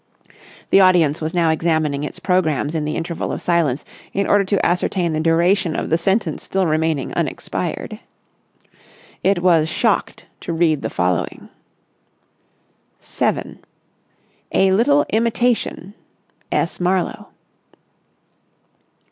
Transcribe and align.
The 0.71 0.79
audience 0.81 1.21
was 1.21 1.35
now 1.35 1.51
examining 1.51 2.03
its 2.03 2.17
programmes 2.17 2.73
in 2.73 2.85
the 2.85 2.95
interval 2.95 3.31
of 3.31 3.39
silence 3.39 3.85
in 4.13 4.25
order 4.25 4.43
to 4.45 4.65
ascertain 4.65 5.13
the 5.13 5.19
duration 5.19 5.75
of 5.75 5.91
the 5.91 5.95
sentence 5.99 6.41
still 6.41 6.65
remaining 6.65 7.13
unexpired. 7.13 7.99
It 9.23 9.43
was 9.43 9.69
shocked 9.69 10.25
to 10.39 10.53
read 10.53 10.81
the 10.81 10.89
following:— 10.89 11.49
7. 12.99 13.59
A 14.53 14.71
Little 14.71 15.05
Imitation......S. 15.11 16.79
Marlowe. 16.79 17.27